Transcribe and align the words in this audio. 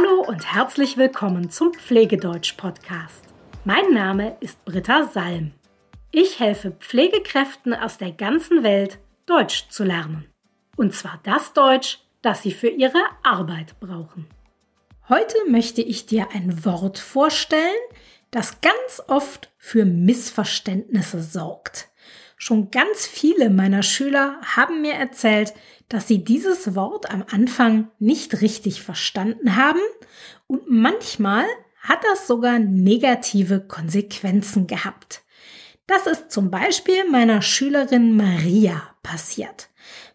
Hallo 0.00 0.22
und 0.22 0.54
herzlich 0.54 0.96
willkommen 0.96 1.50
zum 1.50 1.74
Pflegedeutsch-Podcast. 1.74 3.24
Mein 3.64 3.92
Name 3.92 4.36
ist 4.40 4.64
Britta 4.64 5.04
Salm. 5.04 5.52
Ich 6.10 6.40
helfe 6.40 6.70
Pflegekräften 6.70 7.74
aus 7.74 7.98
der 7.98 8.12
ganzen 8.12 8.62
Welt, 8.62 8.98
Deutsch 9.26 9.68
zu 9.68 9.84
lernen. 9.84 10.26
Und 10.76 10.94
zwar 10.94 11.20
das 11.24 11.52
Deutsch, 11.52 11.98
das 12.22 12.42
sie 12.42 12.52
für 12.52 12.68
ihre 12.68 13.02
Arbeit 13.22 13.78
brauchen. 13.80 14.26
Heute 15.08 15.36
möchte 15.48 15.82
ich 15.82 16.06
dir 16.06 16.28
ein 16.32 16.64
Wort 16.64 16.98
vorstellen, 16.98 17.80
das 18.30 18.60
ganz 18.62 19.02
oft 19.06 19.50
für 19.58 19.84
Missverständnisse 19.84 21.22
sorgt. 21.22 21.89
Schon 22.42 22.70
ganz 22.70 23.06
viele 23.06 23.50
meiner 23.50 23.82
Schüler 23.82 24.40
haben 24.42 24.80
mir 24.80 24.94
erzählt, 24.94 25.52
dass 25.90 26.08
sie 26.08 26.24
dieses 26.24 26.74
Wort 26.74 27.10
am 27.10 27.22
Anfang 27.30 27.90
nicht 27.98 28.40
richtig 28.40 28.82
verstanden 28.82 29.56
haben 29.56 29.82
und 30.46 30.62
manchmal 30.66 31.44
hat 31.80 32.02
das 32.02 32.26
sogar 32.26 32.58
negative 32.58 33.60
Konsequenzen 33.60 34.66
gehabt. 34.66 35.20
Das 35.86 36.06
ist 36.06 36.30
zum 36.30 36.50
Beispiel 36.50 37.10
meiner 37.10 37.42
Schülerin 37.42 38.16
Maria 38.16 38.88
passiert. 39.02 39.68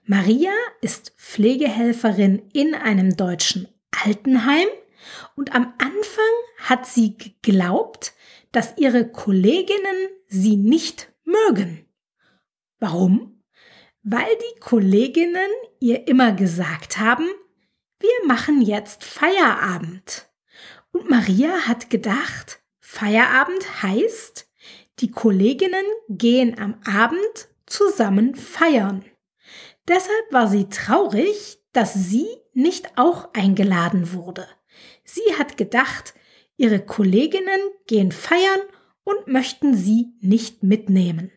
Maria 0.08 0.54
ist 0.82 1.14
Pflegehelferin 1.18 2.42
in 2.54 2.74
einem 2.74 3.16
deutschen 3.18 3.68
Altenheim 4.04 4.68
und 5.36 5.54
am 5.54 5.76
Anfang 5.78 6.34
hat 6.58 6.88
sie 6.88 7.20
geglaubt, 7.20 8.14
dass 8.52 8.74
ihre 8.78 9.08
Kolleginnen 9.08 10.08
sie 10.28 10.58
nicht 10.58 11.14
mögen. 11.24 11.86
Warum? 12.86 13.42
Weil 14.04 14.30
die 14.30 14.60
Kolleginnen 14.60 15.50
ihr 15.80 16.08
immer 16.08 16.34
gesagt 16.34 17.00
haben, 17.00 17.28
wir 18.00 18.28
machen 18.28 18.62
jetzt 18.62 19.04
Feierabend. 19.04 20.30
Und 20.92 21.10
Maria 21.10 21.62
hat 21.68 21.90
gedacht, 21.90 22.62
Feierabend 22.82 23.82
heißt, 23.82 24.48
die 25.00 25.10
Kolleginnen 25.10 25.84
gehen 26.10 26.60
am 26.60 26.80
Abend 26.86 27.50
zusammen 27.66 28.36
feiern. 28.36 29.04
Deshalb 29.88 30.32
war 30.32 30.48
sie 30.48 30.70
traurig, 30.70 31.58
dass 31.74 31.96
sie 31.96 32.28
nicht 32.54 33.00
auch 33.00 33.34
eingeladen 33.34 34.14
wurde. 34.14 34.48
Sie 35.04 35.36
hat 35.40 35.58
gedacht, 35.58 36.14
ihre 36.56 36.86
Kolleginnen 36.86 37.62
gehen 37.88 38.12
feiern 38.12 38.62
und 39.04 39.26
möchten 39.26 39.74
sie 39.74 40.14
nicht 40.22 40.62
mitnehmen. 40.62 41.32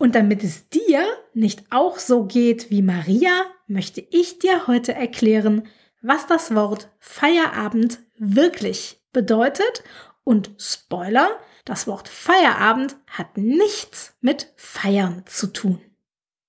Und 0.00 0.14
damit 0.14 0.42
es 0.42 0.66
dir 0.70 1.06
nicht 1.34 1.64
auch 1.68 1.98
so 1.98 2.24
geht 2.24 2.70
wie 2.70 2.80
Maria, 2.80 3.44
möchte 3.66 4.00
ich 4.00 4.38
dir 4.38 4.66
heute 4.66 4.94
erklären, 4.94 5.68
was 6.00 6.26
das 6.26 6.54
Wort 6.54 6.88
Feierabend 7.00 7.98
wirklich 8.16 9.02
bedeutet. 9.12 9.84
Und 10.24 10.52
Spoiler, 10.56 11.28
das 11.66 11.86
Wort 11.86 12.08
Feierabend 12.08 12.96
hat 13.08 13.36
nichts 13.36 14.16
mit 14.22 14.50
Feiern 14.56 15.24
zu 15.26 15.48
tun. 15.48 15.82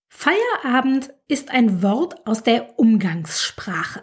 Feierabend 0.08 1.14
ist 1.28 1.52
ein 1.52 1.84
Wort 1.84 2.26
aus 2.26 2.44
der 2.44 2.80
Umgangssprache. 2.80 4.02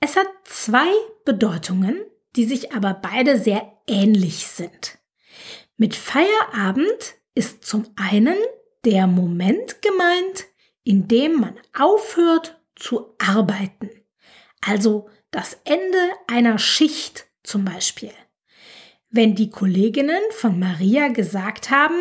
Es 0.00 0.16
hat 0.16 0.28
zwei 0.44 0.88
Bedeutungen, 1.26 2.00
die 2.34 2.46
sich 2.46 2.72
aber 2.72 2.94
beide 2.94 3.38
sehr 3.38 3.74
ähnlich 3.86 4.46
sind. 4.46 4.98
Mit 5.76 5.94
Feierabend 5.94 7.16
ist 7.34 7.62
zum 7.66 7.84
einen 7.96 8.38
der 8.84 9.06
Moment 9.06 9.82
gemeint, 9.82 10.46
in 10.84 11.08
dem 11.08 11.40
man 11.40 11.54
aufhört 11.78 12.60
zu 12.76 13.14
arbeiten. 13.18 13.90
Also 14.60 15.08
das 15.30 15.58
Ende 15.64 15.98
einer 16.26 16.58
Schicht 16.58 17.26
zum 17.42 17.64
Beispiel. 17.64 18.12
Wenn 19.10 19.34
die 19.34 19.50
Kolleginnen 19.50 20.22
von 20.30 20.58
Maria 20.58 21.08
gesagt 21.08 21.70
haben, 21.70 22.00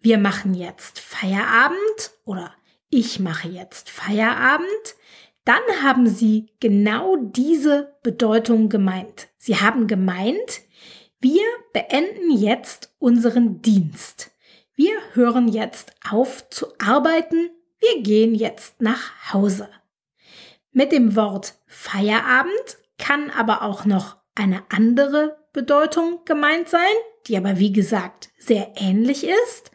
wir 0.00 0.18
machen 0.18 0.54
jetzt 0.54 1.00
Feierabend 1.00 2.12
oder 2.24 2.54
ich 2.90 3.20
mache 3.20 3.48
jetzt 3.48 3.88
Feierabend, 3.88 4.96
dann 5.44 5.62
haben 5.82 6.06
sie 6.06 6.50
genau 6.60 7.16
diese 7.16 7.96
Bedeutung 8.02 8.68
gemeint. 8.68 9.28
Sie 9.36 9.56
haben 9.56 9.86
gemeint, 9.86 10.62
wir 11.20 11.42
beenden 11.72 12.30
jetzt 12.30 12.94
unseren 12.98 13.62
Dienst. 13.62 14.33
Wir 14.76 14.96
hören 15.12 15.46
jetzt 15.46 15.92
auf 16.08 16.50
zu 16.50 16.66
arbeiten, 16.78 17.50
wir 17.78 18.02
gehen 18.02 18.34
jetzt 18.34 18.80
nach 18.80 19.32
Hause. 19.32 19.68
Mit 20.72 20.90
dem 20.90 21.14
Wort 21.14 21.54
Feierabend 21.66 22.78
kann 22.98 23.30
aber 23.30 23.62
auch 23.62 23.84
noch 23.84 24.16
eine 24.34 24.64
andere 24.70 25.36
Bedeutung 25.52 26.24
gemeint 26.24 26.68
sein, 26.68 26.94
die 27.28 27.36
aber 27.36 27.60
wie 27.60 27.72
gesagt 27.72 28.30
sehr 28.36 28.72
ähnlich 28.74 29.24
ist. 29.24 29.70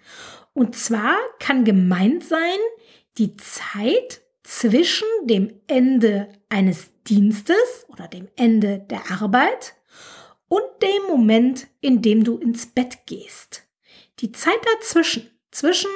Und 0.54 0.76
zwar 0.76 1.16
kann 1.40 1.64
gemeint 1.64 2.26
sein 2.26 2.60
die 3.18 3.38
Zeit 3.38 4.22
zwischen 4.44 5.08
dem 5.24 5.62
Ende 5.68 6.28
eines 6.50 6.92
Dienstes 7.08 7.86
oder 7.88 8.10
dem 8.10 8.28
Ende 8.36 8.80
der 8.80 9.12
Arbeit 9.12 9.76
und 10.50 10.64
dem 10.82 11.08
Moment, 11.08 11.68
in 11.80 12.02
dem 12.02 12.26
du 12.26 12.38
ins 12.38 12.66
Bett 12.66 13.06
gehst. 13.06 13.69
Die 14.20 14.32
Zeit 14.32 14.60
dazwischen, 14.76 15.30
zwischen 15.52 15.92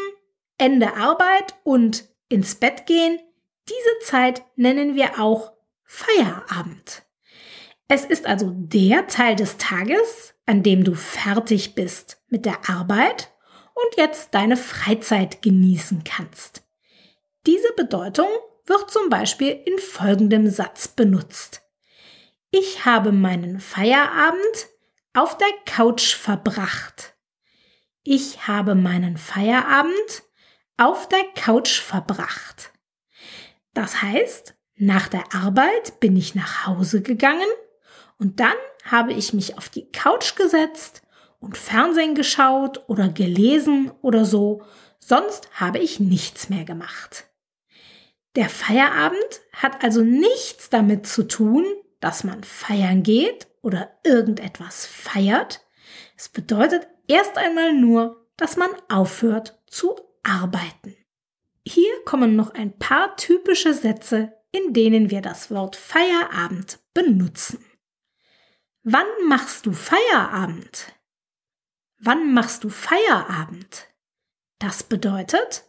Ende 0.57 0.95
Arbeit 0.95 1.55
und 1.63 2.05
ins 2.29 2.55
Bett 2.55 2.85
gehen, 2.85 3.19
diese 3.67 3.99
Zeit 4.09 4.43
nennen 4.55 4.95
wir 4.95 5.19
auch 5.19 5.53
Feierabend. 5.83 7.03
Es 7.87 8.05
ist 8.05 8.25
also 8.25 8.51
der 8.55 9.07
Teil 9.07 9.35
des 9.35 9.57
Tages, 9.57 10.33
an 10.45 10.63
dem 10.63 10.83
du 10.83 10.95
fertig 10.95 11.75
bist 11.75 12.21
mit 12.29 12.45
der 12.45 12.69
Arbeit 12.69 13.31
und 13.73 13.97
jetzt 13.97 14.33
deine 14.33 14.57
Freizeit 14.57 15.41
genießen 15.41 16.03
kannst. 16.03 16.63
Diese 17.45 17.71
Bedeutung 17.73 18.27
wird 18.65 18.89
zum 18.89 19.09
Beispiel 19.09 19.49
in 19.65 19.77
folgendem 19.77 20.49
Satz 20.49 20.87
benutzt. 20.87 21.61
Ich 22.51 22.85
habe 22.85 23.11
meinen 23.11 23.59
Feierabend 23.59 24.67
auf 25.13 25.37
der 25.37 25.51
Couch 25.65 26.15
verbracht. 26.15 27.12
Ich 28.03 28.47
habe 28.47 28.75
meinen 28.75 29.15
Feierabend 29.15 30.23
auf 30.77 31.07
der 31.07 31.23
Couch 31.35 31.79
verbracht. 31.79 32.73
Das 33.73 34.01
heißt, 34.01 34.55
nach 34.75 35.07
der 35.07 35.33
Arbeit 35.33 36.01
bin 36.01 36.17
ich 36.17 36.35
nach 36.35 36.67
Hause 36.67 37.01
gegangen 37.01 37.47
und 38.17 38.41
dann 38.41 38.55
habe 38.83 39.13
ich 39.13 39.33
mich 39.33 39.57
auf 39.57 39.69
die 39.69 39.89
Couch 39.91 40.35
gesetzt 40.35 41.01
und 41.39 41.57
Fernsehen 41.57 42.13
geschaut 42.13 42.83
oder 42.87 43.07
gelesen 43.07 43.91
oder 44.01 44.25
so, 44.25 44.63
sonst 44.99 45.49
habe 45.53 45.79
ich 45.79 46.01
nichts 46.01 46.49
mehr 46.49 46.65
gemacht. 46.65 47.27
Der 48.35 48.49
Feierabend 48.49 49.41
hat 49.53 49.83
also 49.83 50.01
nichts 50.01 50.69
damit 50.69 51.07
zu 51.07 51.23
tun, 51.23 51.65
dass 52.01 52.25
man 52.25 52.43
feiern 52.43 53.03
geht 53.03 53.47
oder 53.61 53.97
irgendetwas 54.03 54.85
feiert. 54.85 55.61
Es 56.17 56.27
bedeutet 56.29 56.87
erst 57.07 57.37
einmal 57.37 57.73
nur, 57.73 58.27
dass 58.37 58.57
man 58.57 58.69
aufhört 58.89 59.61
zu 59.67 59.95
arbeiten. 60.23 60.95
Hier 61.65 61.93
kommen 62.05 62.35
noch 62.35 62.53
ein 62.53 62.77
paar 62.77 63.15
typische 63.15 63.73
Sätze, 63.73 64.33
in 64.51 64.73
denen 64.73 65.09
wir 65.09 65.21
das 65.21 65.49
Wort 65.49 65.75
Feierabend 65.75 66.79
benutzen. 66.93 67.63
Wann 68.83 69.07
machst 69.27 69.65
du 69.65 69.71
Feierabend? 69.73 70.93
Wann 71.99 72.33
machst 72.33 72.63
du 72.63 72.69
Feierabend? 72.69 73.87
Das 74.59 74.83
bedeutet, 74.83 75.63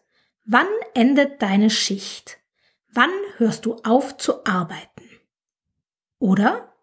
wann 0.45 0.67
endet 0.95 1.41
deine 1.41 1.71
Schicht? 1.71 2.39
Wann 2.93 3.13
hörst 3.37 3.67
du 3.67 3.77
auf 3.85 4.17
zu 4.17 4.45
arbeiten? 4.45 5.09
Oder 6.19 6.75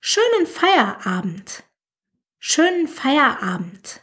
schönen 0.00 0.46
Feierabend 0.46 1.64
schönen 2.46 2.88
Feierabend. 2.88 4.02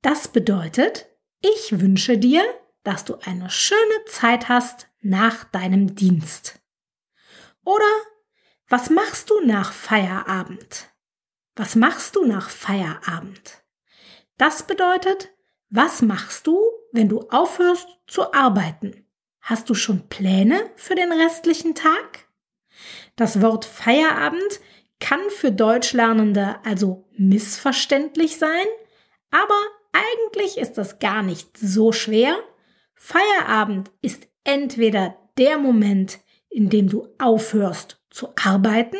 Das 0.00 0.28
bedeutet, 0.28 1.10
ich 1.42 1.78
wünsche 1.78 2.16
dir, 2.16 2.42
dass 2.84 3.04
du 3.04 3.16
eine 3.16 3.50
schöne 3.50 4.04
Zeit 4.06 4.48
hast 4.48 4.88
nach 5.02 5.44
deinem 5.44 5.94
Dienst. 5.94 6.58
Oder 7.62 7.92
was 8.66 8.88
machst 8.88 9.28
du 9.28 9.44
nach 9.44 9.74
Feierabend? 9.74 10.88
Was 11.54 11.76
machst 11.76 12.16
du 12.16 12.24
nach 12.24 12.48
Feierabend? 12.48 13.62
Das 14.38 14.66
bedeutet, 14.66 15.30
was 15.68 16.00
machst 16.00 16.46
du, 16.46 16.58
wenn 16.92 17.10
du 17.10 17.28
aufhörst 17.28 17.86
zu 18.06 18.32
arbeiten? 18.32 19.06
Hast 19.42 19.68
du 19.68 19.74
schon 19.74 20.08
Pläne 20.08 20.70
für 20.76 20.94
den 20.94 21.12
restlichen 21.12 21.74
Tag? 21.74 22.26
Das 23.16 23.42
Wort 23.42 23.66
Feierabend 23.66 24.60
kann 25.04 25.28
für 25.28 25.52
Deutschlernende 25.52 26.56
also 26.64 27.04
missverständlich 27.12 28.38
sein, 28.38 28.64
aber 29.30 29.60
eigentlich 29.92 30.56
ist 30.56 30.78
das 30.78 30.98
gar 30.98 31.22
nicht 31.22 31.58
so 31.58 31.92
schwer. 31.92 32.38
Feierabend 32.94 33.90
ist 34.00 34.26
entweder 34.44 35.14
der 35.36 35.58
Moment, 35.58 36.20
in 36.48 36.70
dem 36.70 36.88
du 36.88 37.08
aufhörst 37.18 38.00
zu 38.08 38.28
arbeiten, 38.42 38.96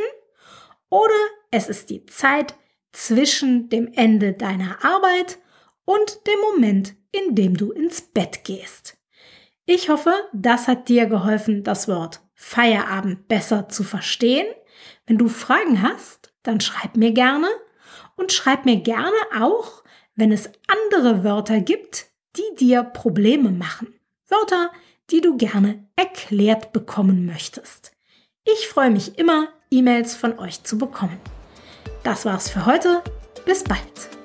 oder 0.90 1.14
es 1.50 1.70
ist 1.70 1.88
die 1.88 2.04
Zeit 2.04 2.54
zwischen 2.92 3.70
dem 3.70 3.90
Ende 3.94 4.34
deiner 4.34 4.84
Arbeit 4.84 5.38
und 5.86 6.26
dem 6.26 6.38
Moment, 6.52 6.96
in 7.12 7.34
dem 7.34 7.56
du 7.56 7.72
ins 7.72 8.02
Bett 8.02 8.44
gehst. 8.44 8.98
Ich 9.64 9.88
hoffe, 9.88 10.12
das 10.34 10.68
hat 10.68 10.90
dir 10.90 11.06
geholfen, 11.06 11.64
das 11.64 11.88
Wort 11.88 12.20
Feierabend 12.34 13.26
besser 13.26 13.70
zu 13.70 13.84
verstehen. 13.84 14.46
Wenn 15.06 15.18
du 15.18 15.28
Fragen 15.28 15.82
hast, 15.82 16.32
dann 16.42 16.60
schreib 16.60 16.96
mir 16.96 17.12
gerne 17.12 17.48
und 18.16 18.32
schreib 18.32 18.64
mir 18.64 18.76
gerne 18.76 19.12
auch, 19.38 19.82
wenn 20.14 20.32
es 20.32 20.50
andere 20.66 21.24
Wörter 21.24 21.60
gibt, 21.60 22.06
die 22.36 22.56
dir 22.58 22.82
Probleme 22.82 23.50
machen. 23.50 23.94
Wörter, 24.28 24.70
die 25.10 25.20
du 25.20 25.36
gerne 25.36 25.86
erklärt 25.96 26.72
bekommen 26.72 27.26
möchtest. 27.26 27.92
Ich 28.44 28.68
freue 28.68 28.90
mich 28.90 29.18
immer, 29.18 29.48
E-Mails 29.70 30.14
von 30.14 30.38
euch 30.38 30.62
zu 30.64 30.78
bekommen. 30.78 31.18
Das 32.02 32.24
war's 32.24 32.48
für 32.48 32.66
heute. 32.66 33.02
Bis 33.44 33.64
bald. 33.64 34.23